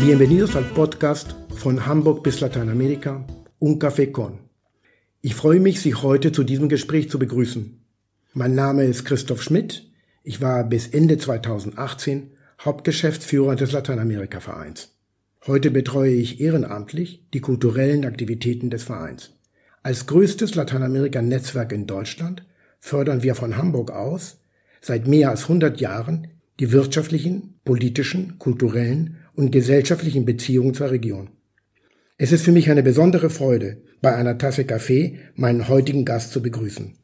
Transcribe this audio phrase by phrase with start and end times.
[0.00, 3.22] Bienvenidos al podcast von Hamburg bis Lateinamerika,
[3.60, 4.38] Un Café Con.
[5.20, 7.84] Ich freue mich, Sie heute zu diesem Gespräch zu begrüßen.
[8.32, 9.90] Mein Name ist Christoph Schmidt.
[10.24, 12.30] Ich war bis Ende 2018
[12.64, 14.96] Hauptgeschäftsführer des Lateinamerika-Vereins.
[15.46, 19.32] Heute betreue ich ehrenamtlich die kulturellen Aktivitäten des Vereins.
[19.82, 22.46] Als größtes Lateinamerika-Netzwerk in Deutschland
[22.78, 24.40] fördern wir von Hamburg aus
[24.80, 31.30] seit mehr als 100 Jahren die wirtschaftlichen, politischen, kulturellen und gesellschaftlichen Beziehungen zur Region.
[32.18, 36.42] Es ist für mich eine besondere Freude, bei einer Tasse Kaffee meinen heutigen Gast zu
[36.42, 36.94] begrüßen.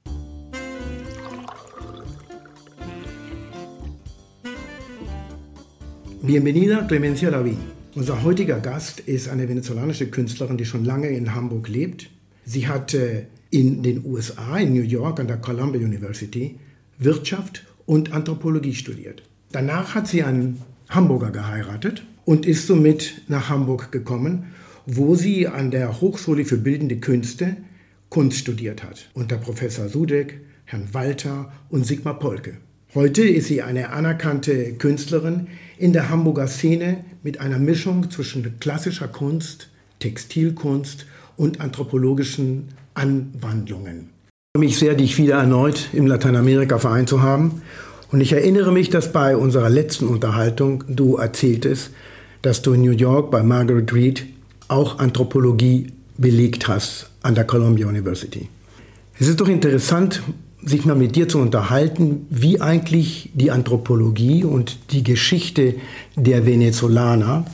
[6.23, 7.59] Bienvenida Clemencia Lavín.
[7.95, 12.11] Unser heutiger Gast ist eine venezolanische Künstlerin, die schon lange in Hamburg lebt.
[12.45, 12.95] Sie hat
[13.51, 16.59] in den USA, in New York, an der Columbia University,
[16.99, 19.23] Wirtschaft und Anthropologie studiert.
[19.53, 24.53] Danach hat sie einen Hamburger geheiratet und ist somit nach Hamburg gekommen,
[24.85, 27.57] wo sie an der Hochschule für Bildende Künste
[28.11, 32.59] Kunst studiert hat, unter Professor Sudek, Herrn Walter und Sigmar Polke.
[32.95, 39.09] Heute ist sie eine anerkannte Künstlerin in der Hamburger Szene mit einer Mischung zwischen klassischer
[39.09, 44.11] Kunst, Textilkunst und anthropologischen Anwandlungen.
[44.29, 47.63] Ich freue mich sehr, dich wieder erneut im Lateinamerika-Verein zu haben.
[48.11, 51.91] Und ich erinnere mich, dass bei unserer letzten Unterhaltung du erzähltest,
[52.47, 54.25] dass du in New York bei Margaret Reed
[54.69, 58.49] auch Anthropologie belegt hast an der Columbia University.
[59.19, 60.23] Es ist doch interessant,
[60.65, 65.75] sich mal mit dir zu unterhalten, wie eigentlich die Anthropologie und die Geschichte
[66.15, 67.47] der Venezolaner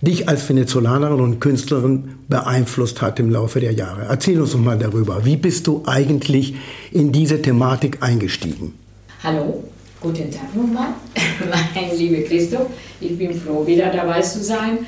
[0.00, 4.06] dich als Venezolanerin und Künstlerin beeinflusst hat im Laufe der Jahre.
[4.08, 5.24] Erzähl uns doch mal darüber.
[5.24, 6.56] Wie bist du eigentlich
[6.90, 8.74] in diese Thematik eingestiegen?
[9.22, 9.62] Hallo,
[10.00, 10.94] guten Tag nochmal,
[11.48, 12.66] mein lieber Christoph.
[13.02, 14.86] Ich bin froh, wieder dabei zu sein.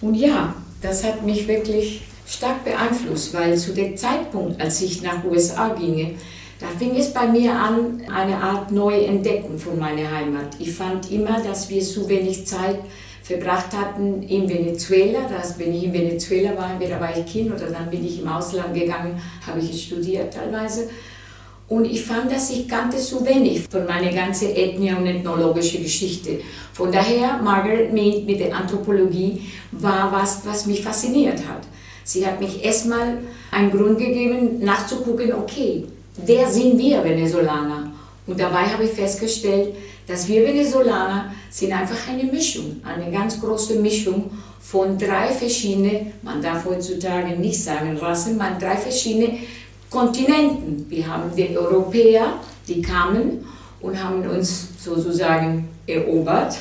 [0.00, 5.24] Und ja, das hat mich wirklich stark beeinflusst, weil zu dem Zeitpunkt, als ich nach
[5.24, 6.16] USA ging,
[6.58, 10.56] da fing es bei mir an, eine Art neue Entdeckung von meiner Heimat.
[10.58, 12.78] Ich fand immer, dass wir zu wenig Zeit
[13.22, 15.28] verbracht hatten in Venezuela.
[15.28, 18.28] Das, wenn ich in Venezuela war, entweder war ich Kind oder dann bin ich im
[18.28, 20.88] Ausland gegangen, habe ich studiert teilweise.
[21.68, 26.38] Und ich fand, dass ich kannte zu wenig von meiner ganzen Ethnie und ethnologische Geschichte.
[26.72, 31.62] Von daher, Margaret Mead mit der Anthropologie war was, was mich fasziniert hat.
[32.04, 33.18] Sie hat mich erstmal
[33.50, 35.84] einen Grund gegeben, nachzugucken, okay,
[36.24, 37.90] wer sind wir Venezolaner?
[38.28, 39.74] Und dabei habe ich festgestellt,
[40.06, 46.40] dass wir Venezolaner sind einfach eine Mischung, eine ganz große Mischung von drei verschiedenen, man
[46.40, 49.38] darf heutzutage nicht sagen Rassen, man drei verschiedene
[49.90, 50.86] Kontinenten.
[50.88, 52.34] Wir haben die Europäer,
[52.66, 53.44] die kamen
[53.80, 56.56] und haben uns sozusagen erobert.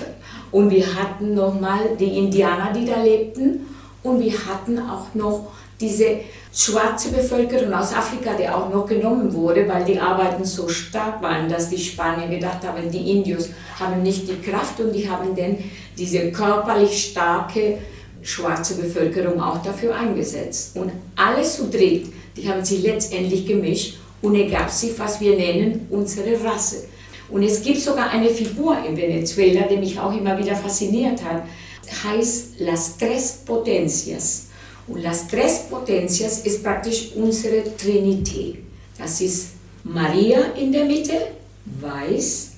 [0.51, 3.67] Und wir hatten nochmal die Indianer, die da lebten.
[4.03, 5.47] Und wir hatten auch noch
[5.79, 6.19] diese
[6.53, 11.49] schwarze Bevölkerung aus Afrika, die auch noch genommen wurde, weil die Arbeiten so stark waren,
[11.49, 15.57] dass die Spanier gedacht haben, die Indios haben nicht die Kraft und die haben dann
[15.97, 17.79] diese körperlich starke
[18.25, 20.75] schwarze Bevölkerung auch dafür eingesetzt.
[20.75, 25.87] Und alles zu dritt, die haben sie letztendlich gemischt und ergab sich, was wir nennen,
[25.89, 26.85] unsere Rasse.
[27.29, 31.43] Und es gibt sogar eine Figur in Venezuela, die mich auch immer wieder fasziniert hat,
[32.03, 34.47] heißt Las Tres Potencias.
[34.87, 38.57] Und las tres potencias ist praktisch unsere Trinität.
[38.97, 39.47] Das ist
[39.83, 41.13] Maria in der Mitte,
[41.65, 42.51] weiß,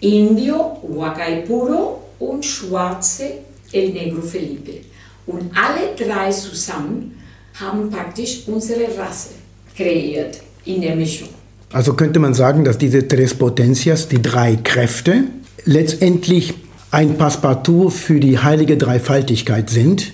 [0.00, 3.34] Indio, Huacaipuro und Schwarze,
[3.72, 4.80] El Negro Felipe.
[5.26, 7.18] Und alle drei zusammen
[7.54, 9.30] haben praktisch unsere Rasse
[9.76, 11.28] kreiert in der Mischung.
[11.72, 15.24] Also könnte man sagen, dass diese Tres Potencias, die drei Kräfte,
[15.64, 16.54] letztendlich
[16.90, 20.12] ein Passepartout für die heilige Dreifaltigkeit sind,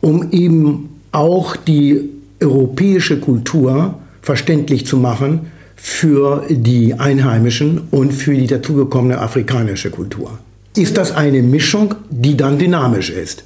[0.00, 8.46] um eben auch die europäische Kultur verständlich zu machen für die einheimischen und für die
[8.46, 10.38] dazugekommene afrikanische Kultur.
[10.76, 13.44] Ist das eine Mischung, die dann dynamisch ist?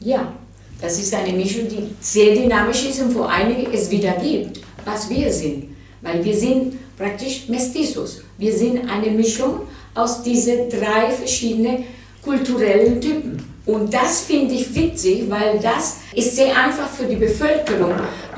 [0.00, 0.32] Ja,
[0.80, 5.10] das ist eine Mischung, die sehr dynamisch ist und vor allen Dingen es wiedergibt, was
[5.10, 5.76] wir sind.
[6.00, 8.22] Weil wir sind praktisch Mestizos.
[8.38, 9.62] Wir sind eine Mischung
[9.94, 11.84] aus diesen drei verschiedenen
[12.22, 13.42] kulturellen Typen.
[13.68, 17.92] Und das finde ich witzig, weil das ist sehr einfach für die Bevölkerung.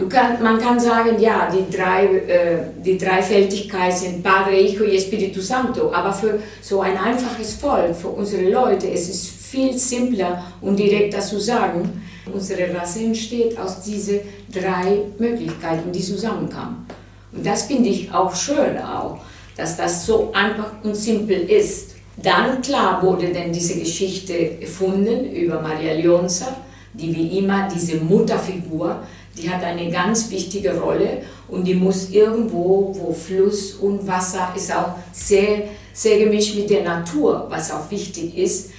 [0.08, 5.40] Kann, man kann sagen, ja, die, drei, äh, die Dreifältigkeit sind Padre, Hijo y Espíritu
[5.40, 10.76] Santo, aber für so ein einfaches Volk, für unsere Leute, es ist viel simpler und
[10.76, 12.02] direkter zu sagen,
[12.34, 14.18] unsere Rasse entsteht aus diesen
[14.52, 16.86] drei Möglichkeiten, die zusammenkamen.
[17.30, 19.18] Und das finde ich auch schön, auch,
[19.56, 21.89] dass das so einfach und simpel ist.
[22.22, 26.56] Dann, klar, wurde dann diese Geschichte erfunden über Maria Leonza,
[26.92, 29.02] die wie immer diese Mutterfigur,
[29.36, 34.74] die hat eine ganz wichtige Rolle und die muss irgendwo, wo Fluss und Wasser ist
[34.74, 38.70] auch sehr, sehr gemischt mit der Natur, was auch wichtig ist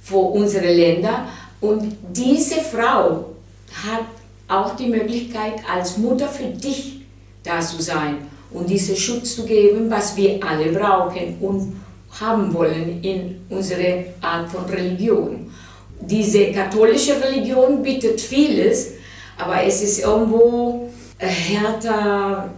[0.00, 1.26] für unsere Länder.
[1.60, 3.26] Und diese Frau
[3.86, 4.06] hat
[4.48, 7.02] auch die Möglichkeit, als Mutter für dich
[7.42, 8.16] da zu sein
[8.50, 11.76] und diesen Schutz zu geben, was wir alle brauchen und
[12.20, 15.50] haben wollen in unserer Art von Religion.
[16.00, 18.92] Diese katholische Religion bietet vieles,
[19.36, 22.50] aber es ist irgendwo äh, härter,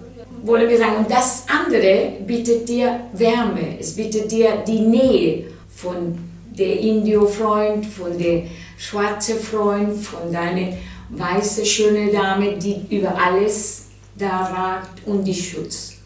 [0.43, 0.97] wollen wir sagen.
[0.99, 6.19] Und das andere bietet dir Wärme, es bietet dir die Nähe von
[6.59, 8.43] der Indio-Freund, von der
[8.77, 10.75] schwarze Freund, von deiner
[11.11, 13.87] weiße schöne Dame, die über alles
[14.17, 16.00] da ragt und die schützt.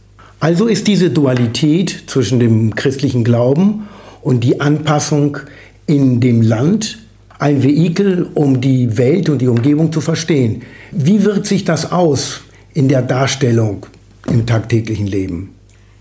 [0.44, 3.88] Also ist diese Dualität zwischen dem christlichen Glauben
[4.20, 5.38] und die Anpassung
[5.86, 6.98] in dem Land
[7.38, 10.60] ein Vehikel, um die Welt und die Umgebung zu verstehen.
[10.90, 12.42] Wie wirkt sich das aus
[12.74, 13.86] in der Darstellung
[14.26, 15.54] im tagtäglichen Leben?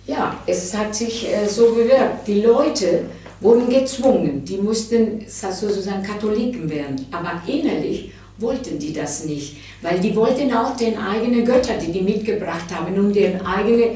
[0.07, 2.27] Ja, es hat sich äh, so bewirkt.
[2.27, 3.03] Die Leute
[3.39, 10.13] wurden gezwungen, die mussten sozusagen Katholiken werden, aber innerlich wollten die das nicht, weil die
[10.13, 13.91] wollten auch den eigenen Götter, die die mitgebracht haben und den eigenen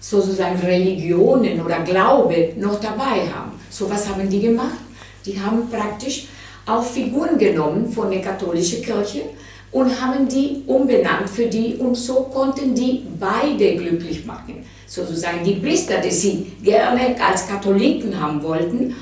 [0.00, 3.52] sozusagen Religionen oder Glaube noch dabei haben.
[3.70, 4.78] So was haben die gemacht.
[5.26, 6.28] Die haben praktisch
[6.66, 9.22] auch Figuren genommen von der katholischen Kirche
[9.70, 14.64] und haben die umbenannt für die und so konnten die beide glücklich machen.
[14.86, 18.94] Sozusagen die Priester, die sie gerne als Katholiken haben wollten,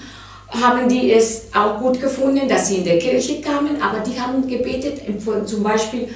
[0.49, 4.47] haben die es auch gut gefunden, dass sie in der Kirche kamen, aber die haben
[4.47, 5.03] gebetet,
[5.47, 6.09] zum Beispiel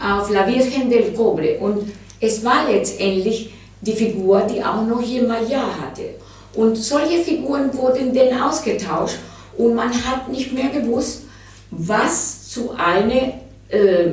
[0.00, 1.58] auf La Virgen del Cobre.
[1.58, 6.14] Und es war letztendlich die Figur, die auch noch je Maria hatte.
[6.54, 9.18] Und solche Figuren wurden dann ausgetauscht
[9.56, 11.22] und man hat nicht mehr gewusst,
[11.70, 13.34] was zu einer
[13.68, 14.12] äh,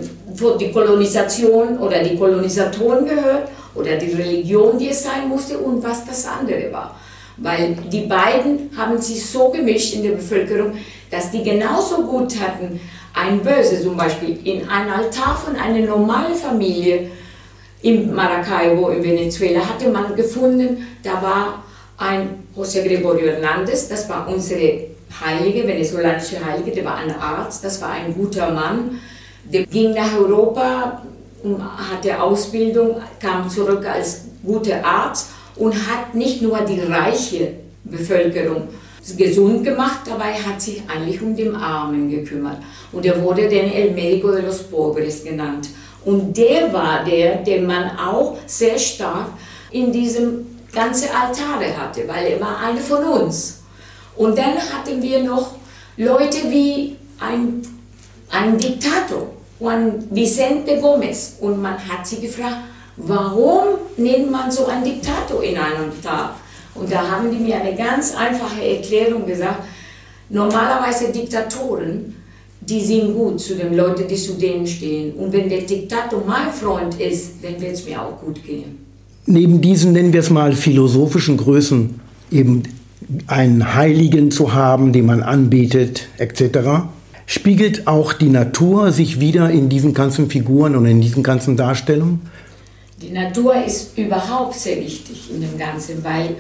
[0.59, 6.05] die Kolonisation oder die Kolonisatoren gehört oder die Religion, die es sein musste und was
[6.05, 6.95] das andere war.
[7.37, 10.73] Weil die beiden haben sich so gemischt in der Bevölkerung,
[11.09, 12.79] dass die genauso gut hatten,
[13.13, 17.09] ein Böse zum Beispiel in einem Altar von einer normalen Familie
[17.81, 21.63] in Maracaibo in Venezuela hatte man gefunden, da war
[21.97, 24.87] ein José Gregorio Hernández, das war unsere
[25.23, 28.99] Heilige, venezolanische Heilige, der war ein Arzt, das war ein guter Mann,
[29.43, 31.01] der ging nach Europa,
[31.91, 38.67] hatte Ausbildung, kam zurück als guter Arzt und hat nicht nur die reiche Bevölkerung
[39.17, 42.57] gesund gemacht, dabei hat sich eigentlich um den Armen gekümmert.
[42.91, 45.69] Und er wurde den El Médico de los Pobres genannt.
[46.06, 49.27] Und der war der, den man auch sehr stark
[49.71, 53.62] in diesem ganzen Altare hatte, weil er war einer von uns.
[54.15, 55.51] Und dann hatten wir noch
[55.98, 57.62] Leute wie ein,
[58.30, 59.27] ein Diktator,
[59.59, 61.38] Juan Vicente Gomez.
[61.39, 62.57] Und man hat sie gefragt,
[62.98, 63.63] warum
[63.98, 66.31] nennt man so einen Diktator in einem Tag?
[66.74, 69.63] Und da haben die mir eine ganz einfache Erklärung gesagt.
[70.30, 72.15] Normalerweise Diktatoren,
[72.71, 75.13] die sind gut zu den Leuten, die zu denen stehen.
[75.15, 78.77] Und wenn der Diktator mein Freund ist, dann wird es mir auch gut gehen.
[79.25, 82.00] Neben diesen, nennen wir es mal, philosophischen Größen,
[82.31, 82.63] eben
[83.27, 86.86] einen Heiligen zu haben, den man anbetet, etc.,
[87.25, 92.22] spiegelt auch die Natur sich wieder in diesen ganzen Figuren und in diesen ganzen Darstellungen?
[93.01, 96.36] Die Natur ist überhaupt sehr wichtig in dem Ganzen, weil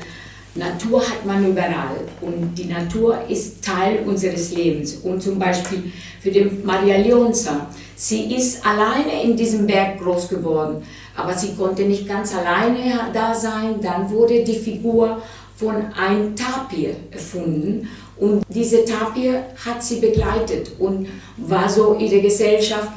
[0.55, 4.95] Natur hat man überall und die Natur ist Teil unseres Lebens.
[4.95, 10.83] Und zum Beispiel für den Maria Leonza, sie ist alleine in diesem Berg groß geworden,
[11.15, 13.75] aber sie konnte nicht ganz alleine da sein.
[13.81, 15.21] Dann wurde die Figur
[15.55, 22.89] von einem Tapir erfunden und diese Tapir hat sie begleitet und war so ihre Gesellschaft,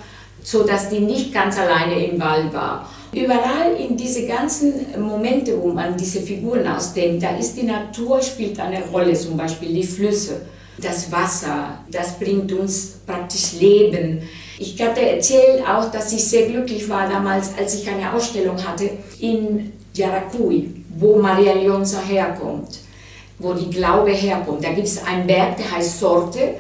[0.42, 2.88] so dass die nicht ganz alleine im Wald war.
[3.14, 8.58] Überall in diese ganzen Momente, wo man diese Figuren ausdenkt, da ist die Natur spielt
[8.58, 10.42] eine Rolle, zum Beispiel die Flüsse,
[10.78, 14.22] das Wasser, das bringt uns praktisch Leben.
[14.58, 18.90] Ich hatte erzählt auch, dass ich sehr glücklich war damals, als ich eine Ausstellung hatte
[19.20, 22.80] in Yaracuy, wo Maria Leonza herkommt,
[23.38, 24.64] wo die Glaube herkommt.
[24.64, 26.54] Da gibt es einen Berg, der heißt Sorte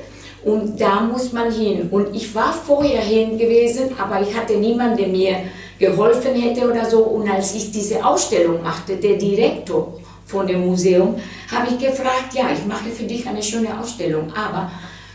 [0.44, 1.88] und da muss man hin.
[1.90, 5.36] Und ich war vorher hin gewesen, aber ich hatte niemanden, der mir
[5.78, 7.00] geholfen hätte oder so.
[7.00, 11.16] Und als ich diese Ausstellung machte, der Direktor von dem Museum,
[11.50, 14.70] habe ich gefragt, ja, ich mache für dich eine schöne Ausstellung, aber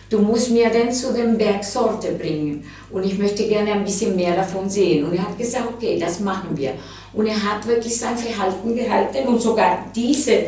[0.10, 2.66] du musst mir denn zu dem Berg Sorte bringen.
[2.92, 5.06] Und ich möchte gerne ein bisschen mehr davon sehen.
[5.06, 6.74] Und er hat gesagt, okay, das machen wir.
[7.14, 10.46] Und er hat wirklich sein Verhalten gehalten und sogar diese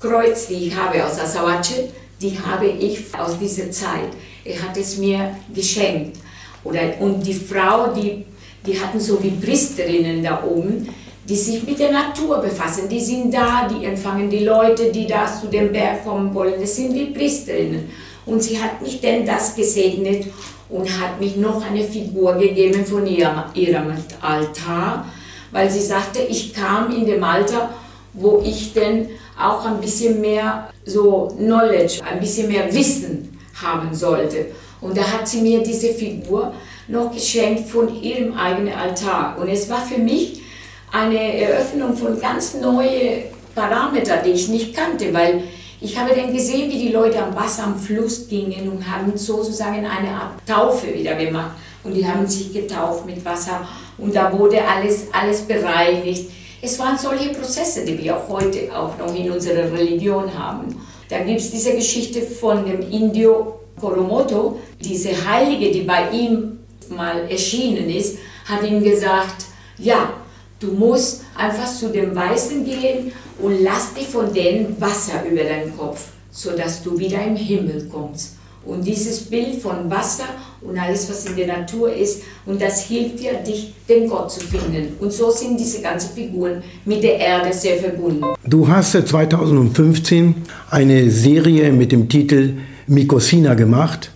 [0.00, 1.88] Kreuz, die ich habe aus Asawache,
[2.22, 4.10] die habe ich aus dieser Zeit.
[4.44, 6.18] Er hat es mir geschenkt.
[6.64, 8.24] Oder, und die Frau, die,
[8.64, 10.88] die hatten so wie Priesterinnen da oben,
[11.28, 12.88] die sich mit der Natur befassen.
[12.88, 16.60] Die sind da, die empfangen die Leute, die da zu dem Berg kommen wollen.
[16.60, 17.90] Das sind wie Priesterinnen.
[18.24, 20.26] Und sie hat mich denn das gesegnet
[20.68, 25.06] und hat mich noch eine Figur gegeben von ihrem, ihrem Altar,
[25.50, 27.70] weil sie sagte, ich kam in dem Alter,
[28.14, 34.46] wo ich denn auch ein bisschen mehr so Knowledge, ein bisschen mehr Wissen haben sollte.
[34.80, 36.52] Und da hat sie mir diese Figur
[36.88, 39.36] noch geschenkt von ihrem eigenen Altar.
[39.40, 40.42] Und es war für mich
[40.90, 43.24] eine Eröffnung von ganz neuen
[43.54, 45.44] Parametern, die ich nicht kannte, weil
[45.80, 49.84] ich habe dann gesehen, wie die Leute am Wasser, am Fluss gingen und haben sozusagen
[49.84, 51.52] eine Art Taufe wieder gemacht.
[51.82, 53.66] Und die haben sich getauft mit Wasser
[53.98, 56.30] und da wurde alles, alles bereinigt.
[56.64, 60.80] Es waren solche Prozesse, die wir auch heute auch noch in unserer Religion haben.
[61.08, 67.28] Da gibt es diese Geschichte von dem Indio Koromoto, diese Heilige, die bei ihm mal
[67.28, 69.46] erschienen ist, hat ihm gesagt,
[69.78, 70.12] ja,
[70.60, 75.76] du musst einfach zu dem Weißen gehen und lass dich von denen Wasser über deinen
[75.76, 78.36] Kopf, sodass du wieder im Himmel kommst.
[78.64, 80.28] Und dieses Bild von Wasser
[80.66, 84.40] und alles, was in der Natur ist, und das hilft dir, dich den Gott zu
[84.40, 84.94] finden.
[85.00, 88.24] Und so sind diese ganzen Figuren mit der Erde sehr verbunden.
[88.44, 90.34] Du hast 2015
[90.70, 92.54] eine Serie mit dem Titel
[92.86, 94.10] Mikosina gemacht.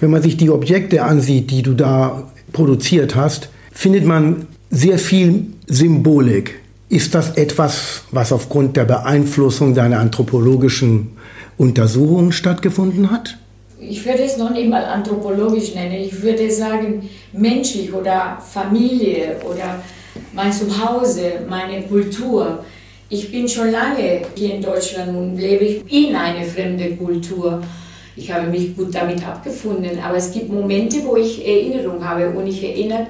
[0.00, 5.46] Wenn man sich die Objekte ansieht, die du da produziert hast, findet man sehr viel
[5.66, 6.60] Symbolik.
[6.88, 11.12] Ist das etwas, was aufgrund der Beeinflussung deiner anthropologischen
[11.56, 13.38] Untersuchungen stattgefunden hat?
[13.80, 19.82] Ich würde es noch nicht mal anthropologisch nennen, ich würde sagen menschlich oder Familie oder
[20.32, 22.64] mein Zuhause, meine Kultur.
[23.08, 27.62] Ich bin schon lange hier in Deutschland und lebe in eine fremde Kultur.
[28.16, 32.46] Ich habe mich gut damit abgefunden, aber es gibt Momente, wo ich Erinnerung habe und
[32.46, 33.06] ich erinnere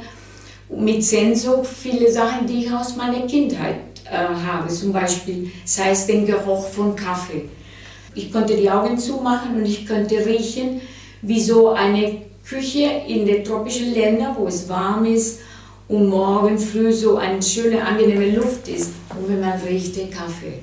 [0.68, 4.68] mit Sehnsucht viele Sachen, die ich aus meiner Kindheit äh, habe.
[4.68, 7.48] Zum Beispiel sei es den Geruch von Kaffee
[8.14, 10.80] ich konnte die Augen zumachen und ich konnte riechen,
[11.22, 15.40] wie so eine Küche in den tropischen Ländern, wo es warm ist
[15.88, 18.92] und morgen früh so eine schöne, angenehme Luft ist.
[19.10, 20.60] Und wenn man riecht den Kaffee.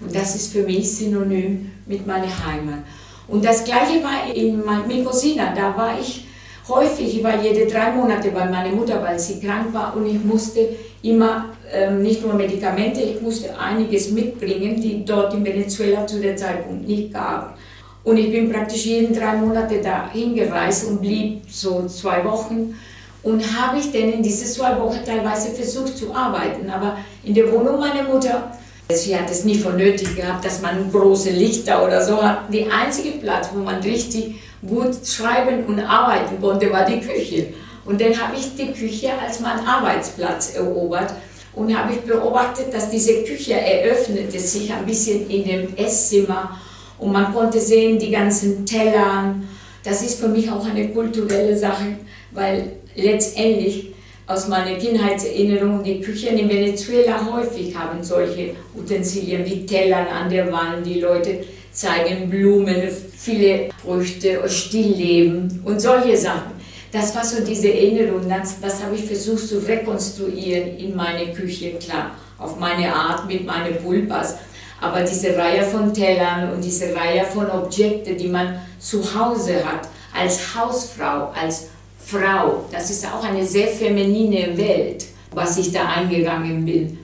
[0.00, 2.80] Und das ist für mich synonym mit meiner Heimat.
[3.26, 5.54] Und das Gleiche war in Mikosina.
[5.54, 6.26] Da war ich
[6.68, 10.22] häufig, ich war jede drei Monate bei meiner Mutter, weil sie krank war und ich
[10.22, 10.68] musste
[11.02, 11.50] immer
[11.90, 17.12] nicht nur Medikamente, ich musste einiges mitbringen, die dort in Venezuela zu der Zeitpunkt nicht
[17.12, 17.56] gab.
[18.04, 22.74] Und ich bin praktisch jeden drei Monate da hingereist und blieb so zwei Wochen.
[23.22, 26.68] Und habe ich denn in diese zwei Wochen teilweise versucht zu arbeiten.
[26.68, 28.52] Aber in der Wohnung meiner Mutter,
[28.92, 32.52] sie hat es nie für nötig gehabt, dass man große Lichter oder so hat.
[32.52, 34.34] Der einzige Platz, wo man richtig
[34.66, 37.54] gut schreiben und arbeiten konnte, war die Küche.
[37.86, 41.14] Und dann habe ich die Küche als meinen Arbeitsplatz erobert
[41.56, 46.58] und habe ich beobachtet, dass diese Küche eröffnete sich ein bisschen in dem Esszimmer
[46.98, 49.48] und man konnte sehen die ganzen Tellern.
[49.82, 51.96] Das ist für mich auch eine kulturelle Sache,
[52.32, 53.94] weil letztendlich
[54.26, 60.50] aus meiner Kindheitserinnerung die Küchen in Venezuela häufig haben solche Utensilien wie Tellern an der
[60.50, 60.86] Wand.
[60.86, 66.53] Die Leute zeigen Blumen, viele Früchte, Stillleben und solche Sachen
[66.94, 71.72] das war so diese Erinnerung, das, das habe ich versucht zu rekonstruieren in meine Küche,
[71.72, 74.36] klar, auf meine Art mit meinen Pulpas.
[74.80, 79.88] Aber diese Reihe von Tellern und diese Reihe von Objekten, die man zu Hause hat,
[80.16, 81.66] als Hausfrau, als
[81.98, 86.98] Frau, das ist auch eine sehr feminine Welt, was ich da eingegangen bin.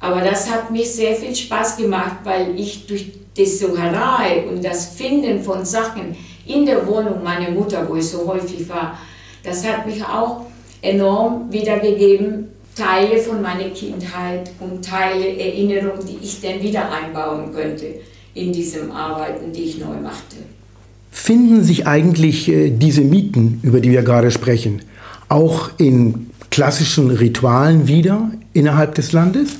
[0.00, 4.86] Aber das hat mir sehr viel Spaß gemacht, weil ich durch die Sucherei und das
[4.86, 8.98] Finden von Sachen in der Wohnung meiner Mutter, wo ich so häufig war,
[9.46, 10.42] das hat mich auch
[10.82, 17.86] enorm wiedergegeben, Teile von meiner Kindheit und Teile Erinnerungen, die ich dann wieder einbauen könnte
[18.34, 20.36] in diesem Arbeiten, die ich neu machte.
[21.10, 24.82] Finden sich eigentlich äh, diese Mythen, über die wir gerade sprechen,
[25.30, 29.56] auch in klassischen Ritualen wieder innerhalb des Landes?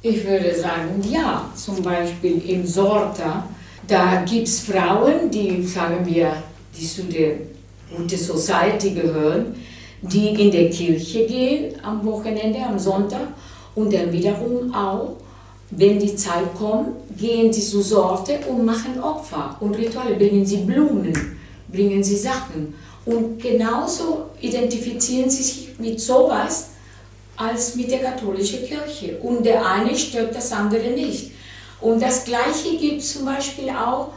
[0.00, 1.50] Ich würde sagen, ja.
[1.54, 3.46] Zum Beispiel im Sorta,
[3.86, 6.32] da gibt es Frauen, die, sagen wir,
[6.76, 7.32] die zu der
[7.96, 9.54] Gute Society gehören,
[10.02, 13.28] die in der Kirche gehen am Wochenende, am Sonntag
[13.74, 15.16] und dann wiederum auch,
[15.70, 20.58] wenn die Zeit kommt, gehen sie zu Sorte und machen Opfer und Rituale, bringen sie
[20.58, 21.12] Blumen,
[21.68, 22.74] bringen sie Sachen.
[23.04, 26.70] Und genauso identifizieren sie sich mit sowas
[27.36, 29.18] als mit der katholischen Kirche.
[29.22, 31.32] Und der eine stört das andere nicht.
[31.80, 34.10] Und das Gleiche gibt es zum Beispiel auch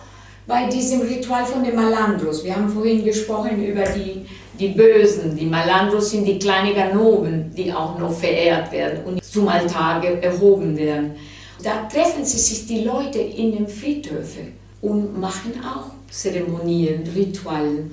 [0.47, 2.43] bei diesem Ritual von den Malandros.
[2.43, 4.25] Wir haben vorhin gesprochen über die,
[4.57, 5.35] die Bösen.
[5.35, 10.77] Die Malandros sind die kleinen Ganoven, die auch noch verehrt werden und zum Altar erhoben
[10.77, 11.15] werden.
[11.61, 17.91] Da treffen sie sich die Leute in den Friedhöfen und machen auch Zeremonien, Ritualen,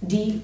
[0.00, 0.40] die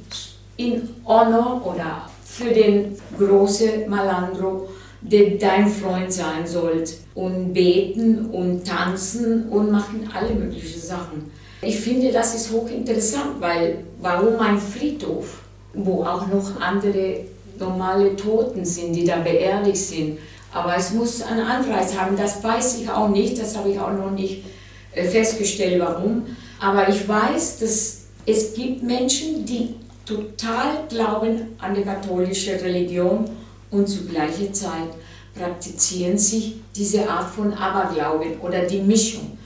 [0.57, 4.69] in Honor oder für den großen Malandro,
[5.01, 11.31] der dein Freund sein sollte, und beten und tanzen und machen alle möglichen Sachen.
[11.61, 15.41] Ich finde, das ist hochinteressant, weil warum ein Friedhof,
[15.75, 17.21] wo auch noch andere
[17.59, 20.19] normale Toten sind, die da beerdigt sind.
[20.53, 23.93] Aber es muss einen Anreiz haben, das weiß ich auch nicht, das habe ich auch
[23.93, 24.45] noch nicht
[24.93, 26.27] äh, festgestellt, warum.
[26.61, 29.75] Aber ich weiß, dass es gibt Menschen, die
[30.07, 33.25] total glauben an die katholische Religion
[33.71, 34.91] und zu gleicher Zeit
[35.35, 39.38] praktizieren sie diese Art von Aberglauben oder die Mischung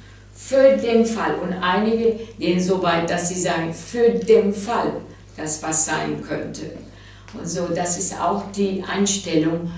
[0.49, 1.37] für den Fall.
[1.37, 4.93] Und einige gehen so weit, dass sie sagen, für den Fall,
[5.37, 6.63] dass was sein könnte.
[7.35, 9.71] Und so, das ist auch die Einstellung.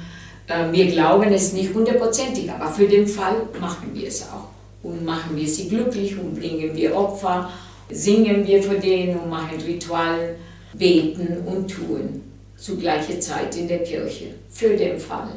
[0.48, 4.48] Ähm, wir glauben es nicht hundertprozentig, aber für den Fall machen wir es auch.
[4.82, 7.50] Und machen wir sie glücklich und bringen wir Opfer,
[7.90, 10.34] singen wir für den und machen Ritual,
[10.74, 12.22] beten und tun.
[12.56, 14.26] Zu gleicher Zeit in der Kirche.
[14.50, 15.28] Für den Fall.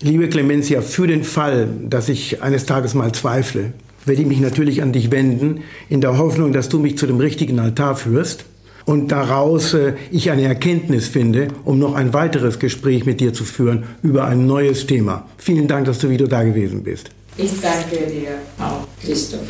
[0.00, 3.72] Liebe Clemencia, für den Fall, dass ich eines Tages mal zweifle,
[4.06, 7.18] werde ich mich natürlich an dich wenden, in der Hoffnung, dass du mich zu dem
[7.18, 8.44] richtigen Altar führst
[8.86, 13.44] und daraus äh, ich eine Erkenntnis finde, um noch ein weiteres Gespräch mit dir zu
[13.44, 15.28] führen über ein neues Thema.
[15.36, 17.10] Vielen Dank, dass du wieder da gewesen bist.
[17.36, 19.42] Ich danke dir auch, Christoph.